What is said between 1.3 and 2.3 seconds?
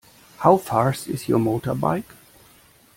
motorbike?